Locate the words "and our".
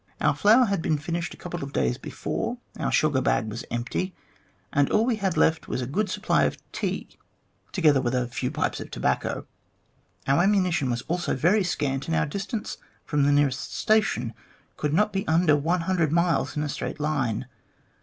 12.07-12.25